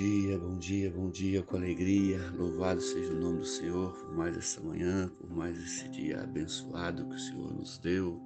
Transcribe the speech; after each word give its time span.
Dia, 0.00 0.38
bom 0.38 0.56
dia, 0.56 0.90
bom 0.90 1.10
dia, 1.10 1.42
com 1.42 1.58
alegria. 1.58 2.18
Louvado 2.34 2.80
seja 2.80 3.12
o 3.12 3.20
nome 3.20 3.40
do 3.40 3.44
Senhor 3.44 3.92
por 3.92 4.14
mais 4.14 4.34
essa 4.34 4.58
manhã, 4.62 5.12
por 5.20 5.28
mais 5.30 5.58
esse 5.58 5.86
dia 5.90 6.22
abençoado 6.22 7.06
que 7.06 7.16
o 7.16 7.18
Senhor 7.18 7.52
nos 7.52 7.76
deu. 7.76 8.18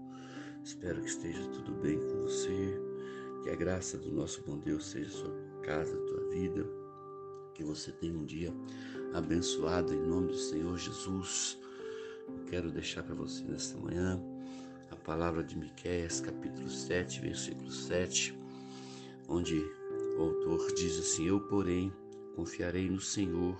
Espero 0.62 1.00
que 1.00 1.08
esteja 1.08 1.44
tudo 1.48 1.72
bem 1.82 1.98
com 1.98 2.20
você, 2.20 2.80
que 3.42 3.50
a 3.50 3.56
graça 3.56 3.98
do 3.98 4.12
nosso 4.12 4.40
bom 4.46 4.56
Deus 4.56 4.86
seja 4.86 5.10
sua 5.10 5.34
casa, 5.64 5.96
tua 5.96 6.28
vida, 6.30 6.64
que 7.56 7.64
você 7.64 7.90
tenha 7.90 8.16
um 8.16 8.24
dia 8.24 8.54
abençoado 9.12 9.92
em 9.92 10.00
nome 10.00 10.28
do 10.28 10.38
Senhor 10.38 10.78
Jesus. 10.78 11.58
Eu 12.28 12.44
quero 12.44 12.70
deixar 12.70 13.02
para 13.02 13.16
você 13.16 13.42
nesta 13.42 13.76
manhã 13.78 14.22
a 14.92 14.94
palavra 14.94 15.42
de 15.42 15.58
Miqueias, 15.58 16.20
capítulo 16.20 16.70
7, 16.70 17.20
versículo 17.20 17.72
7, 17.72 18.32
onde 19.26 19.60
o 20.16 20.22
autor 20.22 20.72
diz 20.74 20.98
assim: 20.98 21.26
Eu, 21.26 21.40
porém, 21.40 21.92
confiarei 22.36 22.88
no 22.88 23.00
Senhor, 23.00 23.56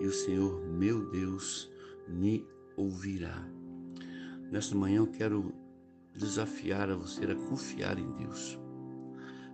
e 0.00 0.06
o 0.06 0.12
Senhor, 0.12 0.64
meu 0.66 1.08
Deus, 1.10 1.70
me 2.06 2.46
ouvirá. 2.76 3.46
Nesta 4.50 4.74
manhã 4.74 4.98
eu 4.98 5.06
quero 5.06 5.52
desafiar 6.14 6.90
a 6.90 6.96
você 6.96 7.24
a 7.24 7.34
confiar 7.34 7.98
em 7.98 8.10
Deus, 8.12 8.58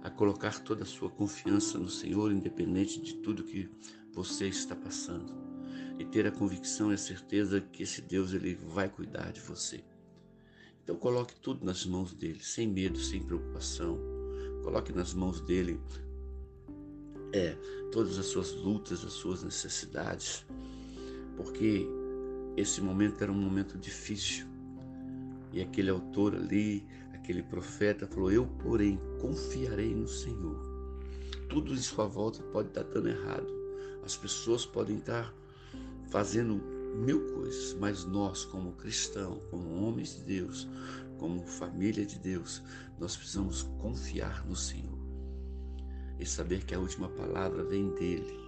a 0.03 0.11
colocar 0.11 0.61
toda 0.61 0.83
a 0.83 0.87
sua 0.87 1.11
confiança 1.11 1.79
no 1.79 1.89
Senhor, 1.89 2.31
independente 2.31 3.01
de 3.01 3.15
tudo 3.17 3.45
que 3.45 3.69
você 4.13 4.49
está 4.49 4.77
passando, 4.77 5.33
e 5.99 6.05
ter 6.05 6.27
a 6.27 6.33
convicção 6.33 6.91
e 6.91 6.95
a 6.95 6.99
certeza 6.99 7.61
que 7.61 7.83
esse 7.83 8.03
Deus 8.03 8.33
ele 8.33 8.55
vai 8.55 8.89
cuidar 8.89 9.33
de 9.33 9.41
você. 9.41 9.83
Então 10.83 10.97
coloque 10.97 11.35
tudo 11.41 11.65
nas 11.65 11.87
mãos 11.87 12.15
dele, 12.15 12.41
sem 12.43 12.69
medo, 12.69 12.99
sem 12.99 13.23
preocupação. 13.23 13.99
Coloque 14.63 14.93
nas 14.93 15.15
mãos 15.15 15.41
dele 15.41 15.81
é, 17.35 17.57
todas 17.91 18.17
as 18.17 18.27
suas 18.27 18.53
lutas, 18.53 19.05
as 19.05 19.13
suas 19.13 19.43
necessidades, 19.43 20.47
porque 21.37 21.85
esse 22.57 22.81
momento 22.81 23.23
era 23.23 23.33
um 23.33 23.35
momento 23.35 23.77
difícil. 23.77 24.47
E 25.53 25.61
aquele 25.61 25.91
autor 25.91 26.35
ali, 26.37 26.87
aquele 27.13 27.43
profeta 27.43 28.07
falou: 28.07 28.31
Eu, 28.31 28.47
porém, 28.63 29.01
confiarei 29.21 29.93
no 29.95 30.07
Senhor. 30.07 30.57
Tudo 31.49 31.73
em 31.73 31.79
sua 31.79 32.07
volta 32.07 32.43
pode 32.45 32.69
estar 32.69 32.85
dando 32.85 33.09
errado. 33.09 33.53
As 34.05 34.17
pessoas 34.17 34.65
podem 34.65 34.99
estar 34.99 35.35
fazendo 36.11 36.61
mil 36.95 37.21
coisas, 37.35 37.77
mas 37.81 38.05
nós, 38.05 38.45
como 38.45 38.73
cristãos, 38.73 39.41
como 39.51 39.85
homens 39.85 40.17
de 40.17 40.23
Deus, 40.23 40.69
como 41.19 41.45
família 41.45 42.07
de 42.07 42.19
Deus, 42.19 42.63
nós 42.99 43.17
precisamos 43.17 43.63
confiar 43.81 44.47
no 44.47 44.55
Senhor 44.55 45.04
e 46.19 46.27
saber 46.27 46.65
que 46.65 46.75
a 46.75 46.79
última 46.79 47.09
palavra 47.09 47.65
vem 47.65 47.91
dele. 47.95 48.39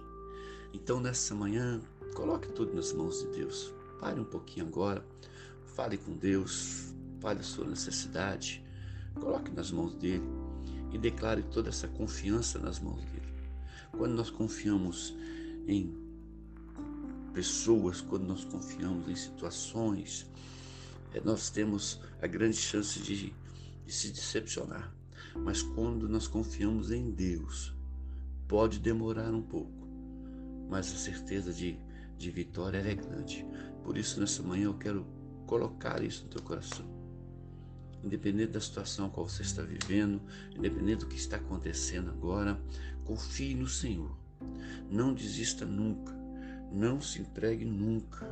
Então, 0.73 0.99
nessa 0.99 1.33
manhã, 1.35 1.81
coloque 2.13 2.47
tudo 2.49 2.73
nas 2.73 2.93
mãos 2.93 3.19
de 3.21 3.27
Deus. 3.37 3.73
Pare 3.99 4.19
um 4.19 4.25
pouquinho 4.25 4.67
agora, 4.67 5.05
fale 5.65 5.97
com 5.97 6.13
Deus, 6.13 6.93
fale 7.19 7.39
a 7.39 7.43
sua 7.43 7.65
necessidade, 7.65 8.63
coloque 9.15 9.51
nas 9.51 9.71
mãos 9.71 9.95
dele 9.95 10.23
e 10.91 10.97
declare 10.97 11.43
toda 11.43 11.69
essa 11.69 11.87
confiança 11.87 12.59
nas 12.59 12.79
mãos 12.79 13.03
dele. 13.05 13.33
Quando 13.91 14.13
nós 14.13 14.29
confiamos 14.29 15.15
em 15.67 15.95
pessoas, 17.33 18.01
quando 18.01 18.25
nós 18.25 18.43
confiamos 18.45 19.07
em 19.07 19.15
situações, 19.15 20.27
eh, 21.13 21.21
nós 21.23 21.49
temos 21.49 21.99
a 22.21 22.27
grande 22.27 22.57
chance 22.57 22.99
de, 22.99 23.33
de 23.85 23.93
se 23.93 24.09
decepcionar. 24.11 24.93
Mas 25.43 25.61
quando 25.61 26.09
nós 26.09 26.27
confiamos 26.27 26.91
em 26.91 27.11
Deus, 27.11 27.75
pode 28.47 28.79
demorar 28.79 29.33
um 29.33 29.41
pouco, 29.41 29.87
mas 30.69 30.91
a 30.93 30.97
certeza 30.97 31.53
de, 31.53 31.79
de 32.17 32.31
vitória 32.31 32.77
é 32.77 32.95
grande. 32.95 33.45
Por 33.83 33.97
isso, 33.97 34.19
nessa 34.19 34.43
manhã, 34.43 34.65
eu 34.65 34.77
quero 34.77 35.05
colocar 35.45 36.03
isso 36.03 36.25
no 36.25 36.29
teu 36.29 36.41
coração. 36.41 36.85
Independente 38.03 38.51
da 38.51 38.61
situação 38.61 39.09
qual 39.09 39.27
você 39.27 39.41
está 39.41 39.61
vivendo, 39.61 40.21
independente 40.55 40.99
do 40.99 41.07
que 41.07 41.17
está 41.17 41.37
acontecendo 41.37 42.09
agora, 42.09 42.61
confie 43.03 43.55
no 43.55 43.67
Senhor. 43.67 44.15
Não 44.89 45.13
desista 45.13 45.65
nunca. 45.65 46.15
Não 46.71 47.01
se 47.01 47.21
entregue 47.21 47.65
nunca. 47.65 48.27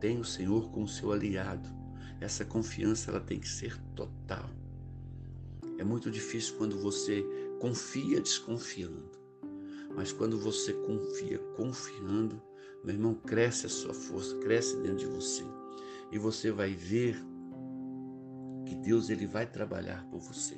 Tenha 0.00 0.20
o 0.20 0.24
Senhor 0.24 0.70
como 0.70 0.88
seu 0.88 1.12
aliado. 1.12 1.68
Essa 2.20 2.44
confiança 2.44 3.10
ela 3.10 3.20
tem 3.20 3.38
que 3.38 3.48
ser 3.48 3.76
total. 3.94 4.48
É 5.78 5.84
muito 5.84 6.10
difícil 6.10 6.56
quando 6.56 6.78
você 6.78 7.24
confia 7.60 8.20
desconfiando. 8.20 9.10
Mas 9.94 10.12
quando 10.12 10.38
você 10.38 10.72
confia 10.72 11.38
confiando, 11.56 12.40
meu 12.84 12.94
irmão, 12.94 13.14
cresce 13.14 13.66
a 13.66 13.68
sua 13.68 13.94
força, 13.94 14.36
cresce 14.38 14.76
dentro 14.78 14.98
de 14.98 15.06
você. 15.06 15.44
E 16.12 16.18
você 16.18 16.50
vai 16.50 16.74
ver 16.74 17.16
que 18.66 18.74
Deus 18.74 19.10
ele 19.10 19.26
vai 19.26 19.46
trabalhar 19.46 20.06
por 20.10 20.20
você. 20.20 20.56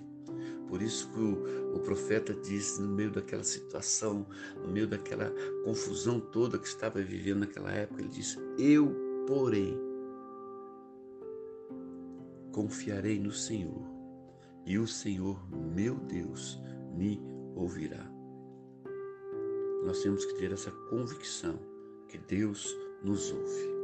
Por 0.67 0.83
isso 0.83 1.11
que 1.11 1.19
o, 1.19 1.77
o, 1.77 1.81
profeta 1.81 2.35
disse, 2.35 2.81
no 2.81 2.89
meio 2.89 3.11
daquela 3.11 3.43
situação, 3.45 4.27
no 4.63 4.69
meio 4.69 4.87
daquela 4.87 5.33
confusão 5.65 6.21
toda 6.21 6.59
que 6.59 6.67
estava 6.67 7.01
vivendo 7.01 7.41
naquela 7.41 7.71
época, 7.73 8.03
ele 8.03 8.11
disse: 8.11 8.39
Eu, 8.59 8.95
porém, 9.27 9.79
confiarei 12.53 13.19
no 13.19 13.33
Senhor 13.33 13.98
e 14.69 14.79
o 14.79 14.87
Senhor, 14.87 15.43
meu 15.51 15.95
Deus, 15.95 16.61
me 16.95 17.19
ouvirá. 17.57 18.07
Nós 19.83 20.03
temos 20.03 20.27
que 20.27 20.35
ter 20.35 20.53
essa 20.53 20.71
convicção 20.91 21.59
que 22.07 22.19
Deus 22.19 22.77
nos 23.03 23.33
ouve. 23.33 23.79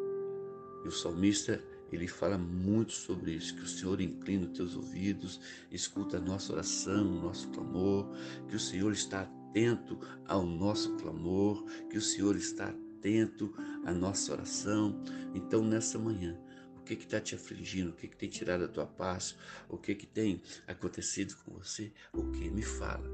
E 0.84 0.88
o 0.88 0.92
salmista, 0.92 1.58
ele 1.90 2.06
fala 2.06 2.36
muito 2.36 2.92
sobre 2.92 3.32
isso, 3.32 3.56
que 3.56 3.62
o 3.62 3.66
Senhor 3.66 3.98
inclina 3.98 4.44
os 4.44 4.52
teus 4.52 4.76
ouvidos, 4.76 5.40
escuta 5.70 6.18
a 6.18 6.20
nossa 6.20 6.52
oração, 6.52 7.18
o 7.18 7.22
nosso 7.22 7.48
clamor, 7.48 8.10
que 8.46 8.56
o 8.56 8.60
Senhor 8.60 8.92
está 8.92 9.22
atento 9.22 9.98
ao 10.26 10.44
nosso 10.44 10.94
clamor, 10.96 11.64
que 11.88 11.96
o 11.96 12.02
Senhor 12.02 12.36
está 12.36 12.68
atento 12.68 13.54
à 13.86 13.92
nossa 13.94 14.34
oração. 14.34 15.02
Então, 15.34 15.64
nessa 15.64 15.98
manhã, 15.98 16.38
que 16.84 16.94
está 16.94 17.20
te 17.20 17.34
afligindo, 17.34 17.90
o 17.90 17.94
que, 17.94 18.08
que 18.08 18.16
tem 18.16 18.28
tirado 18.28 18.64
a 18.64 18.68
tua 18.68 18.86
paz, 18.86 19.36
o 19.68 19.78
que, 19.78 19.94
que 19.94 20.06
tem 20.06 20.42
acontecido 20.66 21.34
com 21.44 21.52
você, 21.52 21.92
o 22.12 22.30
que 22.30 22.50
me 22.50 22.62
fala. 22.62 23.08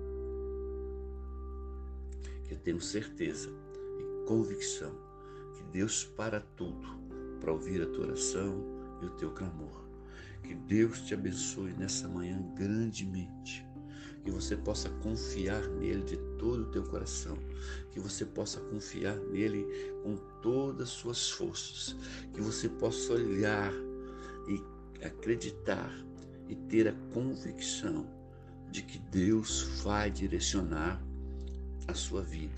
Que 2.44 2.54
eu 2.54 2.58
tenho 2.58 2.80
certeza 2.80 3.48
e 3.48 4.26
convicção 4.26 4.92
que 5.56 5.62
Deus 5.72 6.04
para 6.04 6.40
tudo 6.40 7.00
para 7.40 7.52
ouvir 7.52 7.82
a 7.82 7.86
tua 7.86 8.06
oração 8.06 8.62
e 9.02 9.06
o 9.06 9.10
teu 9.10 9.30
clamor. 9.30 9.88
Que 10.42 10.54
Deus 10.54 11.00
te 11.02 11.14
abençoe 11.14 11.72
nessa 11.72 12.08
manhã 12.08 12.42
grandemente 12.54 13.64
que 14.22 14.30
você 14.30 14.56
possa 14.56 14.88
confiar 15.02 15.66
nele 15.68 16.02
de 16.02 16.16
todo 16.38 16.62
o 16.62 16.70
teu 16.70 16.82
coração, 16.82 17.38
que 17.90 18.00
você 18.00 18.24
possa 18.24 18.60
confiar 18.60 19.16
nele 19.16 19.66
com 20.02 20.16
todas 20.42 20.88
as 20.88 20.94
suas 20.94 21.30
forças, 21.30 21.96
que 22.34 22.40
você 22.40 22.68
possa 22.68 23.14
olhar 23.14 23.72
e 24.48 24.62
acreditar 25.04 25.90
e 26.48 26.54
ter 26.54 26.88
a 26.88 26.92
convicção 27.12 28.06
de 28.70 28.82
que 28.82 28.98
Deus 28.98 29.62
vai 29.82 30.10
direcionar 30.10 31.02
a 31.88 31.94
sua 31.94 32.22
vida. 32.22 32.54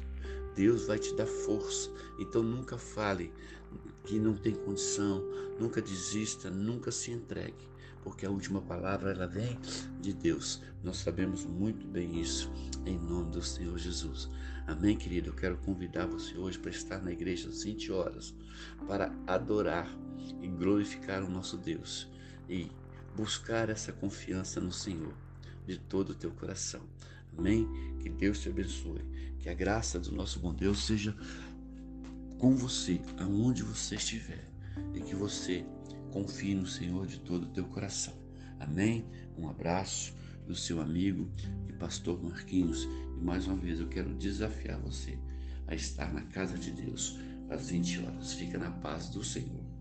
Deus 0.54 0.86
vai 0.86 0.98
te 0.98 1.14
dar 1.14 1.26
força. 1.26 1.90
Então 2.18 2.42
nunca 2.42 2.76
fale 2.76 3.32
que 4.04 4.18
não 4.18 4.34
tem 4.34 4.54
condição, 4.54 5.22
nunca 5.58 5.80
desista, 5.80 6.50
nunca 6.50 6.90
se 6.90 7.10
entregue 7.10 7.71
porque 8.02 8.26
a 8.26 8.30
última 8.30 8.60
palavra 8.60 9.12
ela 9.12 9.26
vem 9.26 9.58
de 10.00 10.12
Deus. 10.12 10.62
Nós 10.82 10.98
sabemos 10.98 11.44
muito 11.44 11.86
bem 11.86 12.20
isso, 12.20 12.50
em 12.84 12.98
nome 12.98 13.30
do 13.30 13.42
Senhor 13.42 13.78
Jesus. 13.78 14.28
Amém, 14.66 14.96
querido? 14.96 15.30
Eu 15.30 15.34
quero 15.34 15.56
convidar 15.58 16.06
você 16.06 16.36
hoje 16.36 16.58
para 16.58 16.70
estar 16.70 17.00
na 17.02 17.12
igreja 17.12 17.48
às 17.48 17.62
20 17.62 17.92
horas, 17.92 18.34
para 18.86 19.12
adorar 19.26 19.88
e 20.40 20.48
glorificar 20.48 21.22
o 21.22 21.30
nosso 21.30 21.56
Deus 21.56 22.08
e 22.48 22.70
buscar 23.16 23.68
essa 23.68 23.92
confiança 23.92 24.60
no 24.60 24.72
Senhor 24.72 25.14
de 25.66 25.78
todo 25.78 26.10
o 26.10 26.14
teu 26.14 26.30
coração. 26.32 26.82
Amém? 27.36 27.68
Que 28.00 28.08
Deus 28.08 28.40
te 28.40 28.48
abençoe. 28.48 29.00
Que 29.38 29.48
a 29.48 29.54
graça 29.54 29.98
do 29.98 30.12
nosso 30.12 30.38
bom 30.38 30.54
Deus 30.54 30.86
seja 30.86 31.16
com 32.38 32.56
você, 32.56 33.00
aonde 33.18 33.62
você 33.62 33.94
estiver, 33.94 34.48
e 34.94 35.00
que 35.00 35.14
você 35.14 35.64
Confie 36.12 36.54
no 36.54 36.66
Senhor 36.66 37.06
de 37.06 37.18
todo 37.20 37.44
o 37.44 37.52
teu 37.52 37.64
coração. 37.64 38.12
Amém? 38.60 39.06
Um 39.36 39.48
abraço 39.48 40.14
do 40.46 40.54
seu 40.54 40.78
amigo 40.78 41.30
e 41.66 41.72
pastor 41.72 42.22
Marquinhos. 42.22 42.84
E 43.16 43.24
mais 43.24 43.46
uma 43.46 43.56
vez 43.56 43.80
eu 43.80 43.88
quero 43.88 44.14
desafiar 44.14 44.78
você 44.78 45.18
a 45.66 45.74
estar 45.74 46.12
na 46.12 46.20
casa 46.20 46.58
de 46.58 46.70
Deus 46.70 47.18
às 47.48 47.70
20 47.70 48.04
horas. 48.04 48.34
Fica 48.34 48.58
na 48.58 48.70
paz 48.70 49.08
do 49.08 49.24
Senhor. 49.24 49.71